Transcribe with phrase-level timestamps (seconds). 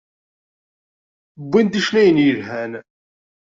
[1.43, 2.71] Wwin-d icennayen yelhan.